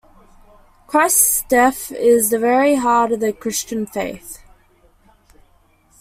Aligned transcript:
Christ's 0.87 1.43
death 1.43 1.91
is 1.91 2.31
the 2.31 2.39
very 2.39 2.73
heart 2.73 3.11
of 3.11 3.19
the 3.19 3.31
Christian 3.31 3.85
faith. 3.85 4.41